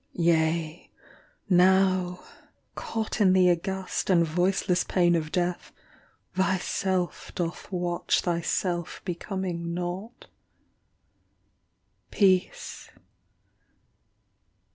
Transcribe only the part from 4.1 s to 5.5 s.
voiceless pain Of